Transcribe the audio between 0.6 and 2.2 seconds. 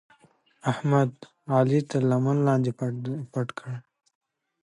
احمد؛ علي تر